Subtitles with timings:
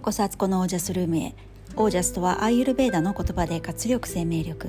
[0.00, 1.34] うこそアツコのオージャスルームへ
[1.76, 4.68] オージャスとはアーユルベーダの言葉で活力生命力。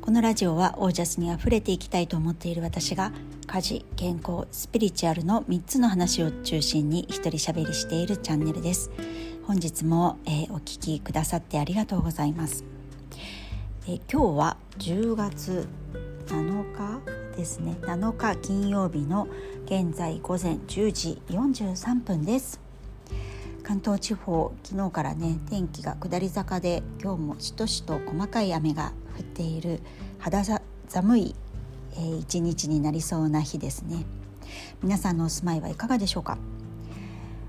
[0.00, 3.12] このラジオはオージャスにあふれていきたいと思っている私が
[3.46, 8.90] 家事健康スピリチュアルの3つの話を中心に一人喋りしているチャンネルです。
[9.46, 12.64] 本日も、えー、お聞きくださってありがとうございます、
[13.88, 15.66] えー、今日は10月
[16.26, 17.76] 7日ですね。
[17.82, 19.28] 7日金曜日の
[19.66, 22.61] 現在午前10時43分です。
[23.64, 29.80] 関東地方昨日からね天気が下り坂で今日もしとしと細かい雨が降っている
[30.18, 30.42] 肌
[30.88, 31.34] 寒い、
[31.94, 34.04] えー、一日になりそうな日ですね。
[34.82, 36.36] 皆さんのお住まいはいかがでしょうか？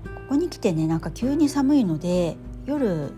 [0.04, 3.12] ここに来てねなんか急に寒いので夜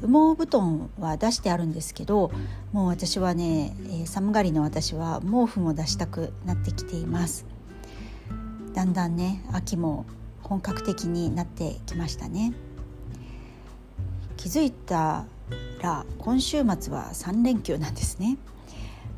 [0.00, 2.30] 羽毛布団は出してあるんですけど
[2.72, 7.44] もう私はね、えー、寒がりの私は毛布も出したくなってきています。
[8.74, 10.06] だんだんね秋も
[10.48, 12.54] 本格的になってきましたね。
[14.36, 15.26] 気づいた
[15.82, 18.38] ら今週末は3連休なんですね。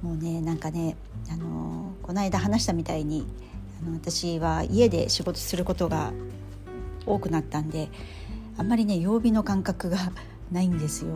[0.02, 0.96] もうねなんかね
[1.30, 3.26] あのこの間話したみたいに
[3.80, 6.12] あの私は家で仕事することが
[7.06, 7.90] 多くなったんで
[8.56, 9.98] あんまりね曜日の感覚が
[10.50, 11.14] ないんですよ。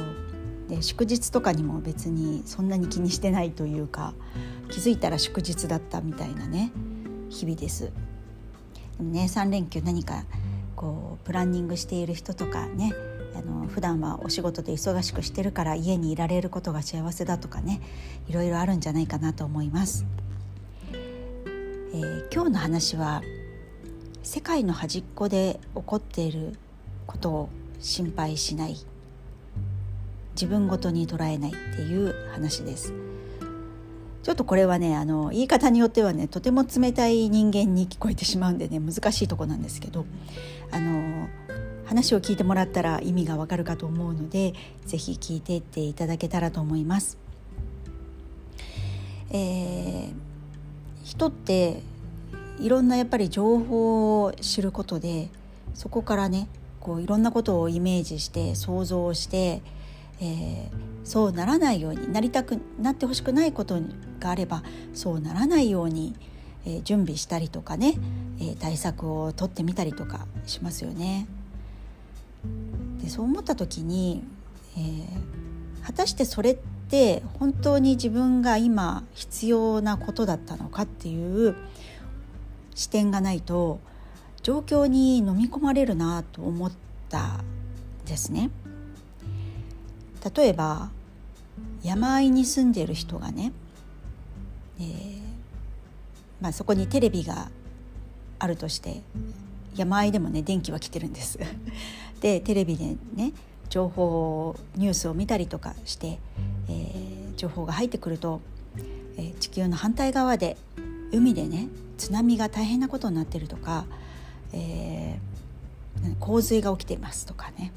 [0.69, 4.15] で祝日とかにも別にそんなに気にしてないというか
[4.71, 6.71] 気づいたら祝日だったみたいなね
[7.31, 7.91] 日々です。
[9.03, 10.25] ね3連休何か
[10.77, 12.93] こうプランニングしている人とかね
[13.37, 17.81] あの普段はお仕事で忙しくしてるから家にいられることが幸せだとかね
[18.29, 20.05] いろいろあるんじゃないかなと思います。
[20.93, 23.23] えー、今日の話は
[24.25, 26.55] 世界の端っこで起こっている
[27.07, 28.77] ことを心配しない
[30.35, 32.93] 自分ごとに捉えないっていう話です。
[34.25, 40.07] ちょっとこれはねあの言い方によってはねとても冷たい人間に聞こえてしまうんでね難しいとこなんですけど
[40.71, 41.29] あの
[41.85, 44.55] 話を聞いてもらったら意味がわかるかと思うので
[44.87, 47.19] 是非聞いていっていただけたらと思います。
[49.31, 50.13] えー、
[51.05, 51.83] 人って
[52.59, 55.29] いろんなやっぱり情報を知ることで
[55.75, 56.49] そこからね
[56.81, 59.61] こういろんなことをイメージして想像して
[60.21, 60.71] えー、
[61.05, 63.81] そうならないようになりたくなってほしくないこと
[64.21, 64.63] があれば
[64.95, 66.15] そうならないように、
[66.65, 67.95] えー、準備したりとかね、
[68.39, 71.27] えー、対策を取ってみたりとかしますよね。
[73.03, 74.23] でそう思った時に、
[74.79, 75.07] え、
[75.85, 76.57] 果たしてそれっ
[76.89, 81.55] て本当に自分が今必要なことだったのかっていう
[82.75, 83.81] 視点がないと
[84.43, 86.73] 状況に飲み込まれるなと思っ
[87.09, 87.41] た
[88.07, 88.51] ですね。
[90.35, 90.91] 例えば
[91.83, 93.53] 山あいに住んでいる人がね、
[94.81, 95.25] えー
[96.41, 97.51] まあ、そこにテレビが
[98.39, 99.03] あるとして
[99.77, 101.39] 山あいでもね電気は来てるんです。
[102.21, 103.33] でテレビでね
[103.69, 106.19] 情報ニュースを見たりとかして、
[106.69, 108.41] えー、情報が入ってくると、
[109.17, 110.57] えー、地球の反対側で
[111.13, 111.69] 海でね
[111.99, 113.87] 津波が大変なことになってるとか、
[114.53, 117.73] えー、洪水が起きてますとかね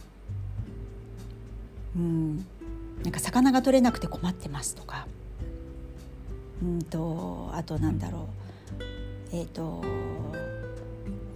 [1.96, 2.38] うん。
[3.04, 5.08] なんか魚が取れなくて困ってますとか。
[6.62, 8.28] うんとあとなんだろ
[9.32, 9.36] う。
[9.36, 9.84] えっ、ー、と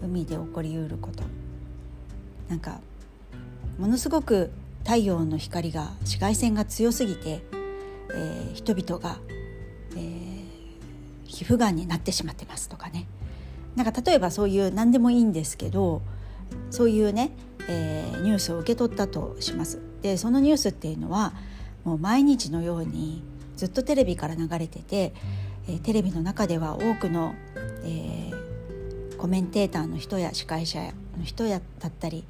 [0.02, 1.24] 海で起こりうること。
[2.50, 2.82] なんか
[3.80, 4.52] ものすごく
[4.84, 7.44] 太陽の光が紫外線が強すぎて、
[8.14, 9.20] えー、人々が、
[9.96, 10.44] えー、
[11.26, 13.08] 皮膚がんになってしまってますとかね。
[13.76, 16.02] なんか例えばそういう何でもいいんですけど
[16.72, 17.32] そういうね、
[17.70, 19.91] えー、ニュースを受け取ったとします。
[20.02, 21.34] でそのニュースっていうのは
[21.84, 23.24] もう毎日のように
[23.56, 25.14] ずっとテレビから流れてて、
[25.68, 27.36] えー、テレビの中では多くの、
[27.84, 30.82] えー、コメンテーターの人や司会者
[31.18, 32.24] の人やだったり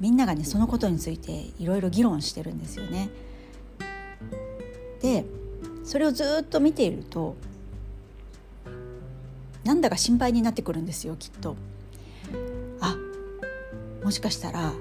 [0.00, 3.10] みんながねそのことについていろいろ議論してるんですよね。
[5.00, 5.24] で
[5.84, 7.36] それをずっと見ていると
[9.64, 11.56] なんだか心配になってくるんですよきっと。
[12.80, 12.96] あ
[14.02, 14.72] もしかしたら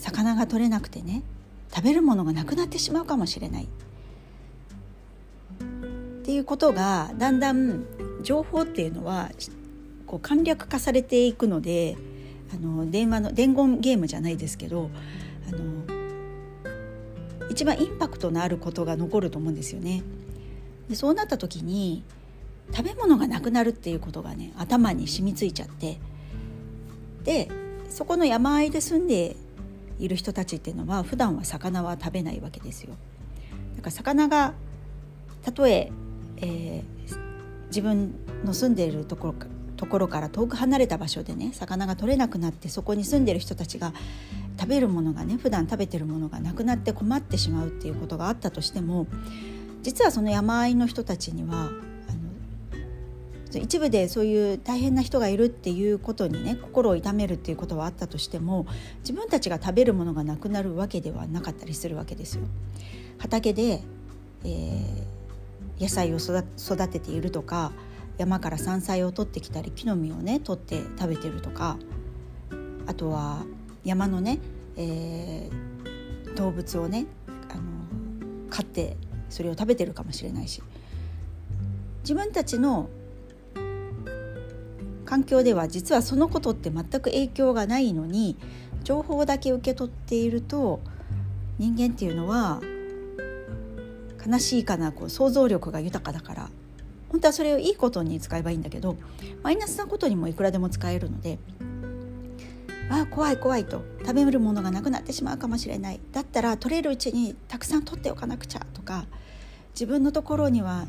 [0.00, 1.22] 魚が取れなくてね
[1.72, 3.66] 食べるものがなくなってしまうかもしれないっ
[6.24, 7.84] ていうことがだんだん
[8.22, 9.30] 情報っていうのは
[10.06, 11.96] こう簡略化されていくので
[12.52, 14.90] あの電話の伝言ゲームじゃないですけど
[15.48, 15.58] あの
[17.48, 20.02] 一番インパクトのあることが残ると思うんですよね。
[20.88, 22.02] でそうなった時に
[22.72, 25.98] 食べ物がなくなるっていうことがね頭に染みついちゃって
[27.24, 27.48] で
[27.88, 29.36] そこの山あいで住んで
[30.00, 32.94] いる人たちっていうのは普段は魚は食べないわけですよ。
[33.76, 34.54] だから魚が
[35.42, 35.90] たとえ
[36.38, 37.18] えー、
[37.68, 38.14] 自分
[38.44, 39.34] の住んでいるところ
[39.76, 43.94] ところから遠く離れた場所でね魚が取れなくなってそこに住んでる人たちが
[44.58, 49.06] 食べるものがね普段食べてるものがなくなって困ってしまうっていうことがあったとしても
[49.82, 51.70] 実はその山あいの人たちには
[53.58, 58.66] 一部でそういう大変な人がいるっていうことにね心を痛めるっていうことはあったとしても
[59.00, 62.44] 自分たちが食べるものがなくなるわけではなかったりするわけですよ。
[63.18, 63.82] 畑で、
[64.44, 67.72] えー、野菜を育てているとか
[68.18, 71.76] 山から山菜を取ってきたり木の実をね取って食べてるとか
[72.86, 73.44] あとは
[73.84, 74.38] 山のね、
[74.76, 77.06] えー、動物をね
[77.50, 77.62] あの
[78.50, 78.96] 飼って
[79.28, 80.62] それを食べてるかもしれないし
[82.02, 82.88] 自分たちの
[85.10, 88.36] 環境では実はそのことって全く影響がないのに
[88.84, 90.78] 情報だけ受け取っていると
[91.58, 92.60] 人間っていうのは
[94.24, 96.50] 悲しいかなこう想像力が豊かだから。
[97.08, 98.96] 本当はそれをいいことに使えばいいんだけど
[99.42, 101.40] マイナスなことにもいくらでも使えるので
[102.88, 103.82] ああ怖い怖いと。
[104.02, 105.98] 食べるものがなくなってしまうかもしれない。
[106.12, 109.06] だったら取れるうちにたくさん取っておかなくちゃとか
[109.74, 110.86] 自分のところには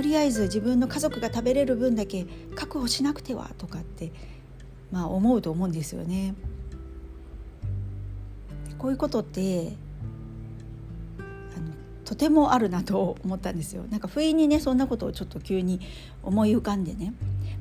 [0.00, 2.24] とりあえず自分の家族が食べれる分だけ
[2.54, 4.12] 確保しなくてはとかって、
[4.90, 6.34] まあ、思うと思うんですよね。
[8.78, 9.74] こういうことって
[11.18, 11.74] あの
[12.06, 13.84] とてもあるなと思ったんですよ。
[13.90, 15.82] なんか不意にねそんなことをちょっと急に
[16.22, 17.12] 思い浮かんでね、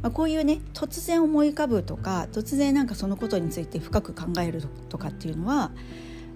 [0.01, 5.71] まあ、こういうね突然思い浮かぶとか突然なんかそのことについて深く考えるとかっていうのは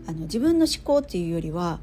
[0.06, 1.80] あの自分の思考っていうよりは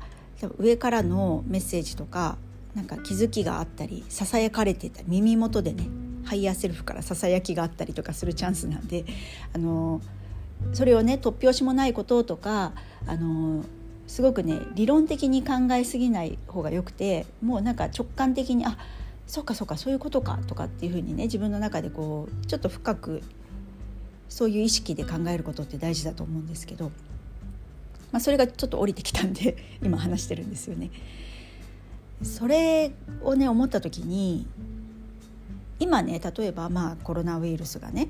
[0.58, 2.36] 上からのメッセージとか
[2.74, 5.88] なんか気づきがあったりささやかれてた耳元でね
[6.24, 9.04] ハイヤーセルフからささやきがあったりとかするチャンスなんで
[9.52, 10.00] あの
[10.72, 12.72] それをね突拍子もないこととか
[13.06, 13.64] あの
[14.06, 18.76] すごくね理論的に考えすぎない方がよくてもうなんか直感的にあ
[19.26, 23.22] そうかそうかそういうことかとかっていうふうにね自分の中でこうちょっと深く
[24.28, 26.90] そういう意識で考えることって大事だと思うんですけど、
[28.12, 30.90] まあ、それがちょっと降りてきたんで今話してるんですよね。
[32.22, 34.46] それをね思った時に
[35.78, 38.08] 今ね例えばまあコロナウイルスがね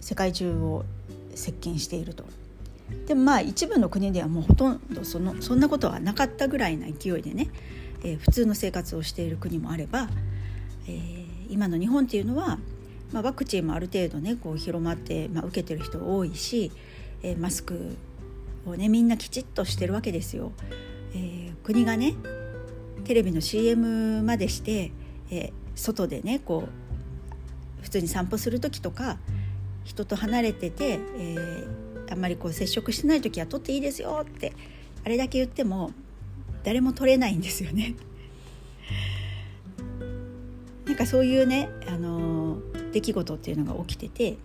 [0.00, 0.84] 世界中を
[1.34, 2.24] 席巻していると。
[3.06, 7.50] でもまあ一部の国ではもうほとんどそのそんなことはなかったぐらいな勢いでね、
[8.02, 10.08] えー、普通の生活をしている国もあれば、
[10.86, 12.58] えー、今の日本っていうのは、
[13.12, 16.72] まあ、ワクチンもある程度ねこう広まって、まあ、受けてる人多いし、
[17.22, 17.96] えー、マスク
[18.64, 20.52] をねみんなきちっとしてるわけですよ。
[21.12, 22.14] えー、国がね
[23.08, 24.92] テレビの CM までして、
[25.30, 29.16] え、外でねこう普通に散歩する時とか
[29.84, 34.52] 人と離れてて、えー、あんまりこう接触してない時は撮っていいですよって
[35.06, 35.92] あれだけ言っても
[36.64, 37.94] 誰も撮れないんですよね。
[40.84, 42.58] なんかそういうね、あの、
[42.92, 44.36] 出来事っていうのが起きてて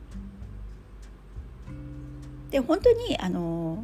[2.49, 3.83] で本当にあの、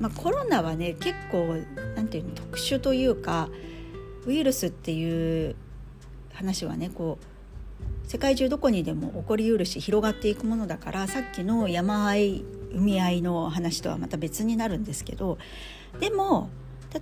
[0.00, 1.56] まあ、コロナはね結構
[1.94, 3.48] なんていうの特殊というか
[4.26, 5.56] ウイルスっていう
[6.32, 7.32] 話はねこう
[8.08, 15.38] 世界中どこにでも起こりうるし広がっていくものだからさっきの山あい海あいの話とはまた別になるんですけど
[16.00, 16.50] でも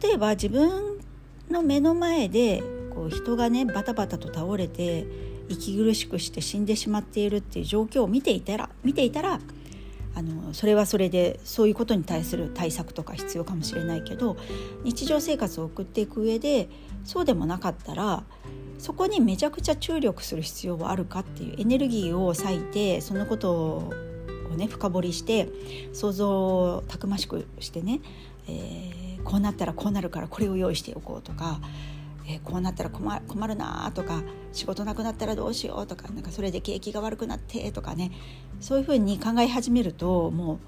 [0.00, 0.98] 例えば自分
[1.50, 2.62] の目の前で
[2.94, 5.06] こう人がねバタバタと倒れて
[5.48, 9.40] 息苦しくして死んでしまっているっていう状況を見ていたら見ていたら
[10.14, 14.36] あのそれはそれでそういうことに対する対策とか必要かもしれないけど
[14.84, 16.68] 日常生活を送っていく上で
[17.04, 18.22] そうでもなかったら
[18.78, 23.92] そこにめちゃくちゃ注力する必要はあるかっていうエネルギーを割いてそのことを
[24.56, 25.48] ね深掘りして
[25.92, 28.00] 想像をたくましくしてね、
[28.48, 31.60] えー、こうなったらこうなるからこれを用意しておこうとか、
[32.26, 38.12] えー、こうなったら困困るなとか仕事なくなったらどうしようとかなんかそれで景気が悪くなってとかね
[38.60, 40.60] そういうふうに考え始めるとも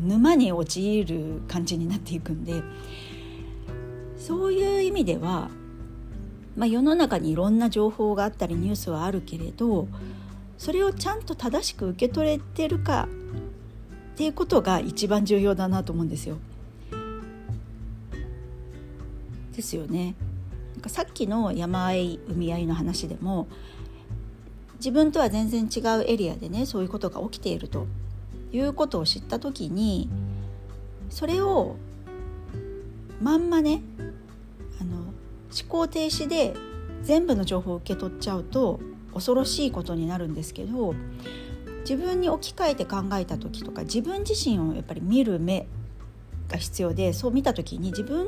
[0.00, 2.62] う沼に陥る感じになっていくんで
[4.16, 5.50] そういう意味では
[6.60, 9.88] まあ、世の中にいろんな情報があったりニュースはあるけれど
[10.58, 13.08] それをちゃんと正しく受け取れてるか
[14.12, 16.36] っていうことが一番重要だなと思うんですよ。
[19.56, 20.14] ですよね。
[20.74, 23.48] なんかさっきの山あい海あいの話でも
[24.74, 27.86] 自分とは全然違うエリアでねそういうことが起きていると
[28.52, 30.10] いうことを知った時に
[31.08, 31.76] それを
[33.18, 33.80] まんまね
[35.50, 36.54] 思考停止で
[37.02, 38.80] 全部の情報を受け取っちゃうと
[39.12, 40.94] 恐ろしいことになるんですけど
[41.80, 45.66] 自分に置き換えて考えた時とか自分自身をやっぱり見る目
[46.48, 48.26] が必要でそう見た時に自分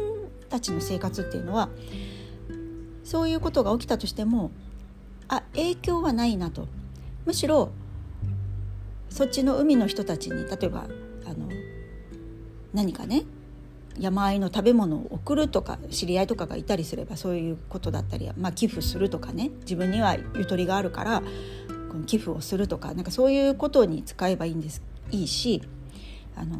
[0.48, 1.68] たちの生活っていうのは
[3.04, 4.50] そういうことが起きたとしても
[5.28, 6.68] あ影響はないなと。
[7.24, 7.70] むしろ
[9.08, 10.86] そっちの海の人たちに例えば
[11.26, 11.48] あの
[12.72, 13.22] 何かね
[13.98, 21.22] 山あいの食べ物を送るとか知り合いとかがいたりすればそういうことだったり、まあ、寄付するとかね自分にはゆとりがあるから
[22.06, 25.62] 寄付をするとかなんかそういうことに使えばいいんですいいし
[26.36, 26.56] あの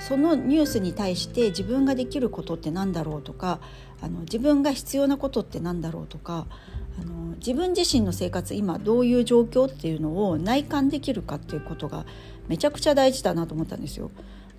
[0.00, 3.60] そのニュースに対して自分ができることって何だろうとか
[4.00, 6.46] あの自分が必要なことって何だろうとか
[6.98, 12.06] あの自分自身の生活今どういう状況っていうのを内観できるかっていうことが
[12.48, 14.10] めちゃくちゃ大事だなと思ったんですよ。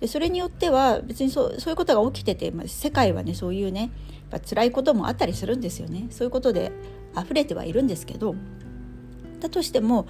[0.02, 3.92] でそれによっては別にそうそういうことが起きてて、まあ、世界はねそういうね
[4.32, 6.72] やっぱ辛いこともあったりするんですよねそういうことで
[7.16, 8.34] 溢れてはいるんですけど
[9.38, 10.08] だとしても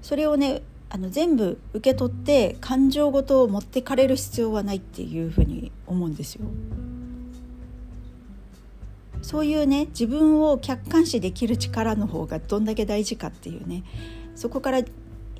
[0.00, 6.46] それをねあの全部受け取って感情ごとを持ってかれる必要はないっていうふうに思うんですよ。
[9.22, 13.82] そういうね自分を客観視できる力の方がどんだけ大事かっていうね
[14.36, 14.82] そこから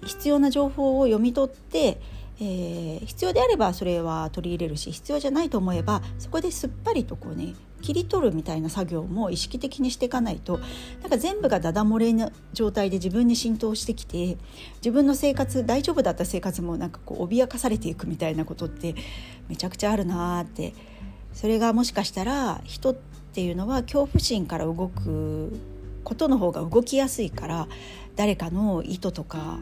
[0.04, 2.00] 必要な情報を読み取って、
[2.40, 10.58] えー、必要であればそれは取り入れるし必要じゃないと思えばそこですっぱりとこうね切り取るみたいな作業も意識的にしていかないと
[11.02, 14.38] なんか全部がダダ漏れな状態で自分に浸透してきて
[14.76, 18.94] 自分の生活大丈夫だった生活もなんかこう脅かされていくみたいなことって
[19.48, 20.92] めちゃくちゃあるなーって。
[21.32, 25.52] それがもしかしたら人っていうのは恐怖心から動く
[26.04, 27.68] ことの方が動きやすいから
[28.16, 29.58] 誰かの意図とか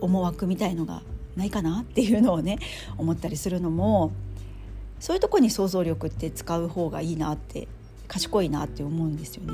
[0.00, 1.02] 思惑みたいのが
[1.36, 2.58] ないかなっていうのをね
[2.98, 4.12] 思ったりするのも
[4.98, 7.68] そういうとこに想像力って使う方がいいなって
[8.08, 9.52] 賢いなって思うんですよね。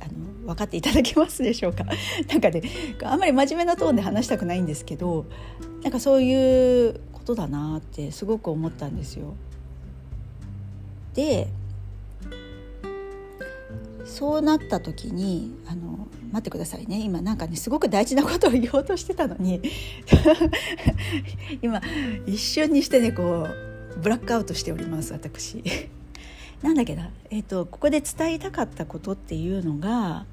[0.00, 1.84] あの分かっていただけますでしょうか？
[2.28, 2.62] なんかね
[3.04, 5.26] あんまり真面目なトーンで話したくないんですけど
[5.82, 9.34] なんかそういうことだなってすごく思ったんですよ。
[11.14, 11.48] で
[14.04, 15.91] そうなった時にあの
[16.32, 17.00] 待ってくださいね。
[17.00, 19.60] 今なんかねすごく大事なことを言おうとしてたのに。
[21.60, 21.80] 今
[22.26, 23.46] 一瞬にしてねこ
[23.96, 25.62] うブラックアウトしております私。
[26.62, 30.26] なんだけど、えーと、ここで伝えたかったことっていうのが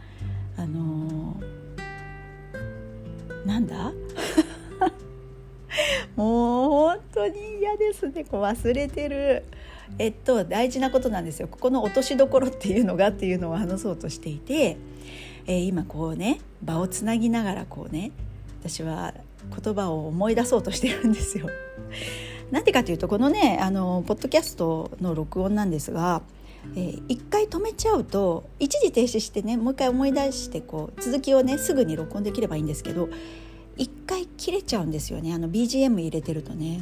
[0.55, 3.91] あのー、なんだ？
[6.15, 8.23] もう本当に嫌ですね。
[8.23, 9.43] こう忘れてる。
[9.97, 11.47] えっと大事なことなんですよ。
[11.47, 14.77] ここの落としどころっていうのがっていうのを話そうとしていて、
[15.49, 18.11] えー、今こうね場をつなぎながらこうね
[18.61, 19.15] 私は
[19.63, 21.47] 言葉を思い出そうとしてるんですよ。
[22.51, 26.21] なんでかというとこのねあのポッドキャストの録音なんですが、
[26.75, 33.09] えー、一回止めちゃうと一時停止してねもう一回思い出してこう続きをねすぐに録音できればいいんですけど
[33.75, 36.81] 一回切れちゃうんですよねあの BGM 入れてるとね。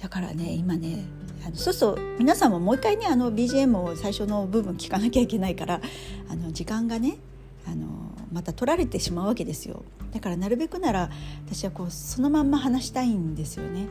[0.00, 1.04] だからね今ね
[1.44, 5.80] あのそうそう皆さんももう一回ねあの BGM を最初の部分聞かなきゃいけないから
[6.28, 7.18] あの時間がね
[7.66, 7.86] あの
[8.32, 9.82] また取られてしまうわけですよ。
[10.12, 11.10] だからなるべくなら
[11.46, 13.88] 私はこうそのまんま話したいんですよね。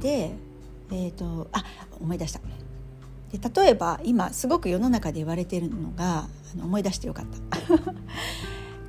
[0.00, 0.32] で
[0.90, 1.64] えーと、あ
[2.00, 2.40] 思い出した。
[3.32, 7.58] で例えば今すごく世の中で言われてるのがあの思い出してよかった。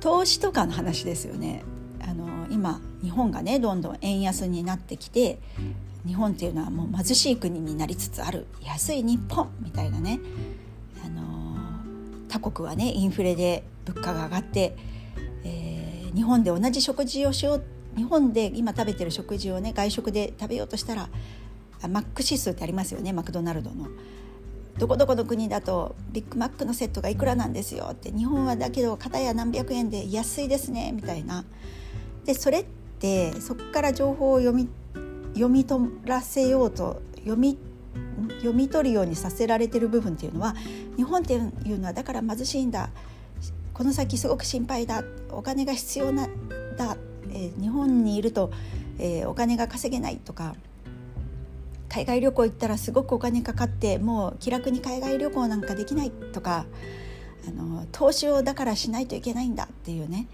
[0.00, 1.62] 投資とかの話ですよね。
[2.00, 5.38] あの今日本がねどんどん円安になってきて
[6.06, 10.20] 日本っていうのはもう貧しい国になりつつある安い日本みたいなね、
[11.04, 11.56] あの
[12.28, 14.76] 他国はねインフレで物価が上がって、
[15.44, 17.64] えー、日本で同じ食事をしよう
[17.96, 21.08] 日本で今食べてる食事をね外食で食べようとしたら
[21.88, 23.88] マック指数ってありますよねマクドナルドの。
[24.78, 31.44] どこどこの国だとビッグマックのセットがいくらなんですよって日本はだけど片や何百円で安いですねみたいな
[32.24, 32.64] でそれっ
[32.98, 34.68] てそこから情報を読み
[35.34, 37.58] 読み取らせようと読み
[38.38, 40.54] 読み取るようにさせられてる部分っていうのは
[40.96, 42.90] 日本っていうのはだから貧しいんだ。
[43.72, 45.02] この先すごく心配だ。
[45.30, 46.28] お金が必要な
[46.76, 46.96] だ。
[47.30, 48.52] えー、日本にいると、
[48.98, 50.54] えー、お金が稼げないとか。
[51.88, 56.66] 海外旅行行ったらすごくお金かかってもう気楽に海外旅行なんかできないとか。
[57.46, 60.28] あの投資をだからしないといけないんだっていうね。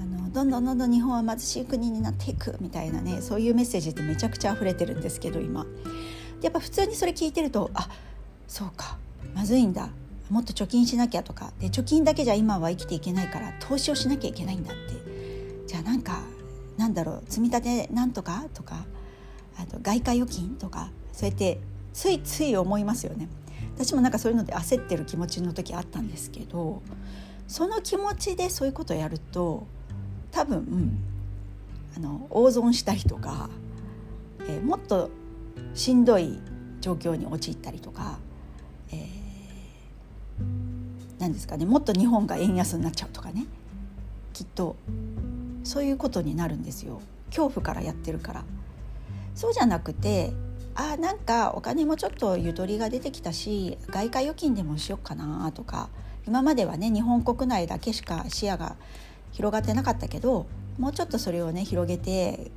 [0.00, 5.66] あのどんどんどんどん日本は貧しい国になっていくみたいなねそういうメッセージってめちゃくちゃ溢れてるんですけど今。
[6.42, 7.88] やっぱ普通にそれ聞いてるとあ
[8.46, 8.98] そうか。
[9.34, 9.88] まずいんだ。
[10.30, 11.52] もっと貯金しなきゃとか。
[11.58, 15.66] で貯金だけじゃ今は生きていけないから投資をしなきゃいけないんだって。
[15.66, 16.20] じゃあなんか
[16.76, 17.22] なんだろう。
[17.28, 18.44] 積み立てなんとか？
[18.54, 18.84] とか。
[19.58, 20.90] あと外貨預金とか。
[21.12, 21.58] そうやって
[21.92, 23.28] ついつい思いますよね。
[23.74, 26.82] 私もなんかそういうので焦ってる気持ちの時あったんですけど
[27.46, 29.66] その気持ちでそういうことをやると
[30.38, 30.96] 多分、
[31.96, 33.50] あの大損したりとか、
[34.42, 35.10] えー、もっと
[35.74, 36.38] しんどい
[36.80, 38.20] 状況に陥ったりとか、
[38.92, 38.98] えー、
[41.18, 43.46] 何ですかねもっと日本が円安になっちゃうとかね。
[44.32, 44.76] きっと
[45.64, 47.00] そういうことになるんですよ。
[47.30, 48.44] 恐怖からやってるから。
[49.34, 50.32] そうじゃなくて
[50.76, 55.88] あなんかお金もちょっとゆとりが出てきたし外貨預金でもしよっかなとか
[56.28, 58.76] 今まではね日本国内だけしか視野が
[59.32, 60.46] 広がってなかったけど
[60.78, 62.50] もうちょっとそれをね広げて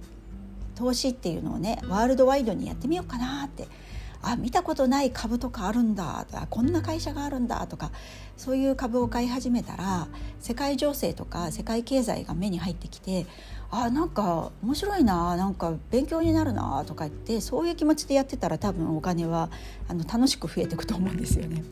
[0.76, 3.68] 投資っていうのをねワールドワイドにやってみようかなって。
[4.24, 6.26] あ見たことない株とかあるんだ。
[6.30, 7.66] とかこんな会社があるんだ。
[7.68, 7.92] とか
[8.38, 10.08] そういう株を買い始めたら
[10.40, 13.26] 世界情勢とか世界経済が目に入ってきて
[13.72, 15.36] あなんか面白いな。
[15.36, 16.84] なんか勉強になるな。
[16.86, 19.50] とか言ってそういう気持ちでやってたら多分お金は
[19.88, 21.64] あの楽しく増えていくと思うんですよね。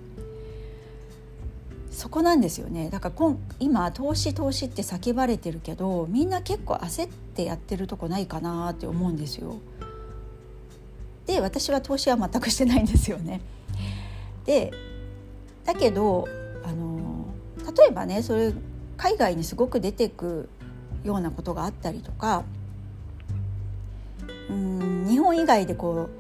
[2.00, 9.58] そこなんですよねだから今今投資投資って叫ばれてるけどみんな結構焦ってやってるとこないかなって思うんですよ。
[11.26, 13.42] で私は投資は全くしてないんですよね。
[14.46, 14.72] で
[15.66, 16.26] だけど
[16.64, 17.26] あの
[17.78, 18.54] 例えばねそれ
[18.96, 20.48] 海外にすごく出てく
[21.04, 22.46] ようなことがあったりとか
[24.50, 26.19] うん日本以外でこう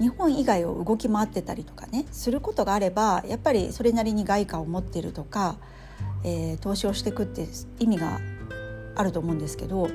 [0.00, 5.56] 日本以外を動き回ってたりとかねすることがあればやっぱりそれなりに外貨を持ってるとか、
[6.24, 7.46] えー、投資をしていくって
[7.78, 8.20] 意味が
[8.94, 9.88] あると思うんですけど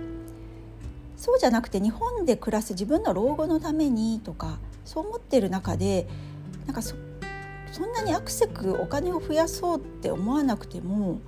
[1.16, 6.08] そうじゃなくて日本で暮らす自分の老後のためにとかそう思ってる中で
[6.66, 6.96] なんかそ
[7.72, 11.20] そんなにアクセクお金を増やそうって思わなくても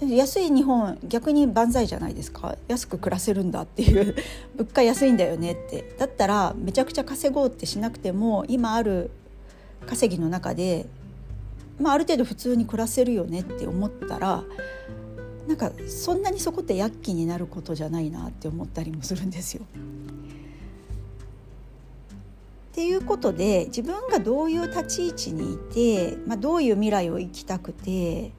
[0.00, 2.56] 安い日本逆に万歳じゃないですか。
[2.68, 4.14] 安く暮らせるんだっていう。
[4.56, 5.94] 物価安いんだよねって。
[5.98, 9.10] だったらめちゃくちゃ稼ごうってしなくても今ある
[9.86, 10.86] 稼ぎの中で、
[11.78, 14.44] まあ、ある程度普通に暮らせるよねって思ったら
[15.46, 19.62] なんかそんなにそこって躍起になることじゃないなって思ったりもするんですよ。
[22.70, 28.32] っていうことで自分がどういう立ち位置にいて、まあ、どういう未来を生きたくて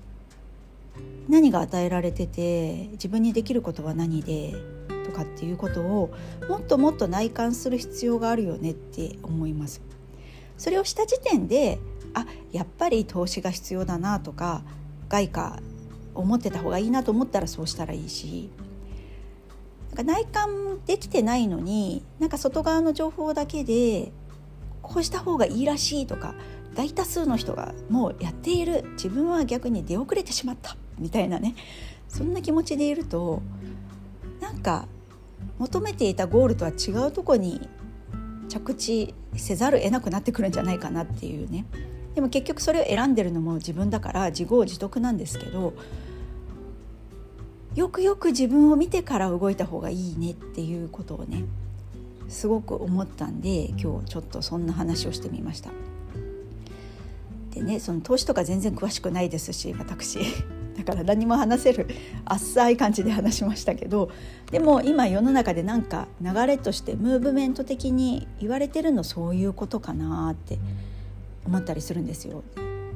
[1.29, 4.53] 何が与えられてて自分にできることは何で
[5.05, 6.13] とかっていうことを
[6.49, 9.81] もっともっと内観する必要があるよねって思います。
[10.57, 11.79] それをした時点で
[12.13, 14.63] あやっぱり投資が必要だなとか
[15.09, 15.59] 外貨
[16.13, 18.51] 思ってた方がいいなと思ったらそうしたらいいし
[19.95, 24.11] なんか内観できてないのになんか外側の情報だけで
[24.81, 26.35] こうした方がいいらしいとか
[26.75, 31.55] 大多数の人がもうやっている自分は逆に出遅れてしまったみたいなね
[32.07, 33.41] そんな気持ちでいると
[34.39, 34.87] なんか
[35.59, 37.69] 求めていたゴールとは違うとこに
[38.49, 41.65] 着地せざるを得なくなってくるんじゃないかなっていうね
[42.15, 45.73] でも結局それを選んでるのも自分だから自業自得なんですけど
[47.75, 51.45] よくよく自分を見てから動いた方がいいねっていうことをね
[52.27, 55.69] すごく思ったんで今日ちょっとそんな話をしてみました。
[57.51, 60.19] でねその投資とか全然詳しくないですし私
[60.77, 61.87] だから何も話せる
[62.25, 64.09] 浅い感じで話しましたけど
[64.51, 70.57] でも今世の中でなんか流れとしてムーブメント的に言われてるのそういうことかなって
[71.45, 72.43] 思ったりするんですよ。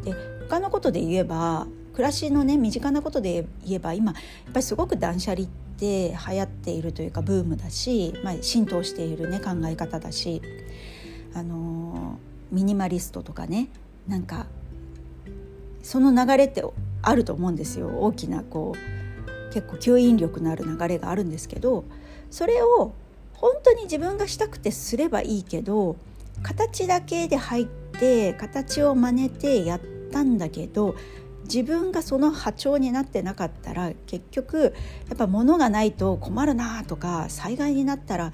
[0.03, 0.13] で
[0.47, 10.41] 他のことで言えば暮らしのね身近なことで言えば今やっぱりすごく断捨離って流行っているというかブームだし、まあ、浸透しているね考え方だし、
[11.33, 12.19] あの
[12.51, 13.69] ミニマリストとかね
[14.07, 14.45] なんか
[15.81, 16.63] その流れって
[17.01, 17.87] あると思うんですよ。
[17.99, 21.85] 大きなこう結構吸引力のある流れがあるんですけど
[22.29, 22.93] それを
[23.33, 25.95] 本当に自分がしたくてすればいいけど
[26.43, 30.95] 形だけで入って形を真似てやったんだけど
[31.43, 34.73] 自分がその波長になってなかったら結局
[35.07, 38.31] やっぱ物がないと困るなとか災害になったら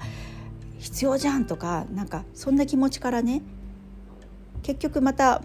[0.78, 3.42] 必要じゃんとかなんかそんな気持ちからね
[4.62, 5.42] 結局また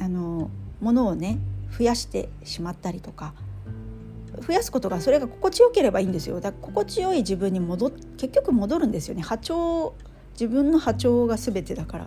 [0.00, 1.38] あの物をね
[1.76, 3.34] 増やしてしまったりとか
[4.46, 6.40] 増やすことがそれが心地よければいいんですよ。
[6.40, 9.22] だから心地よい自分に戻結局戻るんですよね。
[9.22, 9.94] 波長
[10.32, 12.06] 自分の波長が全てだから。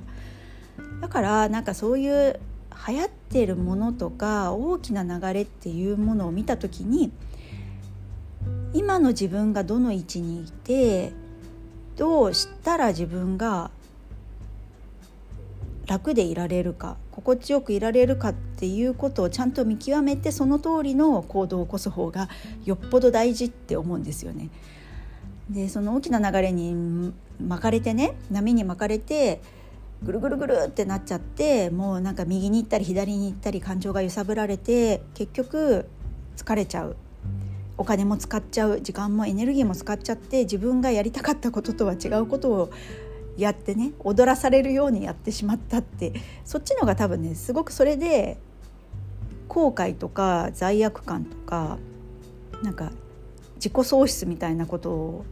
[1.02, 2.40] だからなんかそういう
[2.88, 7.12] 流行ってるものとか大きな流れっていうものを見た時に
[8.74, 11.12] 今の自分がどの位置にいて
[11.98, 13.70] どうしたら自分が
[15.86, 16.98] 楽でいられるか。
[17.12, 22.30] 心地よくいられるかっていうことをちゃんと見極めてその通りの行動を起こす方が
[22.66, 24.50] よっぽど大事って思うんですよね。
[25.50, 29.42] でその大きな流れに巻かれてね波に巻かれて
[30.04, 35.90] ぐるぐるぐるってなっちゃってもうなんか右に行ったり左に行ったり感情が揺さぶられて結局
[36.38, 36.96] 疲れちゃう
[37.78, 42.72] お金も使っちゃう時間もエネルギーも使っちゃって自分がやりたかったこととは違うことを
[43.38, 46.14] やってね踊らされるようにやってしまったって
[46.46, 48.38] そっちのが多分ねすごくそれで
[49.48, 51.78] 後悔とか罪悪感とか
[52.64, 52.92] なんか
[53.56, 55.26] 自己喪失みたいなこと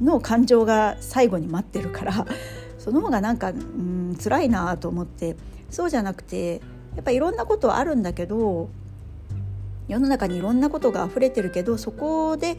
[0.00, 2.26] の感情が最後に待ってるから
[2.78, 5.36] その方がなんかうん辛いなと思って
[5.70, 6.60] そうじゃなくて
[6.96, 8.68] やっぱいろんなことあるんだけど
[9.88, 12.56] 世の中にいろんなことが溢れてるけどそこで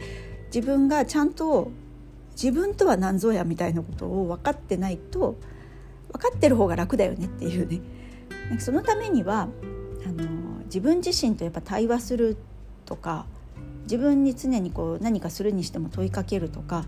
[0.54, 1.70] 自分がちゃんと
[2.32, 5.36] 自分とは何ぞやみたいなことを分かってないと
[6.12, 7.80] 分かってる方が楽だよねっていうね。
[8.58, 9.48] そのためには
[10.06, 10.24] あの
[10.64, 12.36] 自分自身とやっぱ対話する
[12.84, 13.26] とか
[13.84, 16.84] 自分に常にこう何かするにしても問いかけるとか、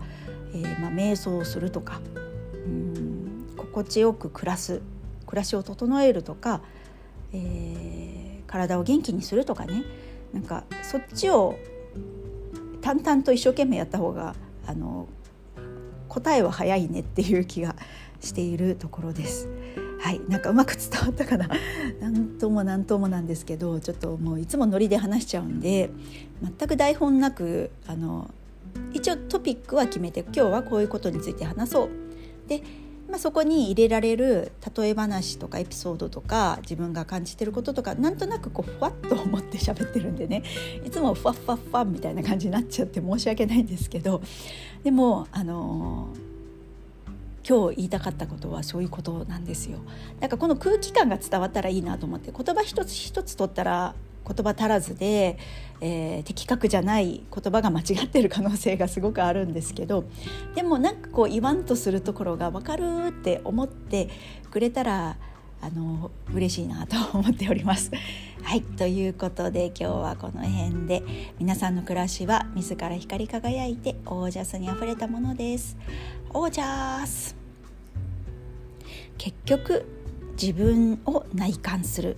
[0.53, 2.01] えー、まあ、瞑想をするとか
[2.53, 4.81] うん心地よく暮らす
[5.25, 6.61] 暮らしを整えるとか、
[7.33, 9.83] えー、体を元気にするとかね。
[10.35, 11.57] なんかそっちを
[12.81, 14.35] 淡々と一生懸命やった方が
[14.67, 15.07] あの
[16.15, 17.75] 答えは早いねっていう気が
[18.21, 19.49] しているところです。
[19.99, 21.49] はい、なんかうまく伝わったかな？
[21.99, 25.89] 何とも何ともなんですけどちょっともういつもノリで話しちゃうんで
[26.41, 28.29] 全く台本なくあの
[28.93, 31.89] 一応トピックは決めて今日はこういうことについて話そう。
[32.47, 32.63] で、
[33.15, 40.43] まあ、そこに入れられる例え話とかエピソードとか自分が感じてることとかなんとなくこうふわっと思って喋ってるんでね
[40.85, 44.21] いつもふわっふわっふわみたいな感じになっちゃって申し訳ないんですけど
[44.83, 46.35] でもあのー
[47.47, 49.77] 今日言いたかったことはそういうことなんですよ。
[50.19, 53.93] なんかこの空気感が伝わったらいいなと思って言葉一つ一つ取ったら
[54.27, 55.37] 言葉足らずで、
[55.81, 60.05] えー、的確じゃない言葉が間違ってる可能性がすごくあるんですけど
[60.55, 64.09] でもなんかこう言わんとするところが分かるって思って
[64.51, 65.17] くれたら
[65.61, 67.91] あの嬉しいなと思っております。
[68.43, 71.01] はいということで今日はこの辺で
[71.39, 75.75] 皆さんの暮らしは自ら光り輝いてオージャスにあふれたものです。
[76.31, 77.35] オージャス
[79.17, 79.85] 結局
[80.39, 82.17] 自分を内観する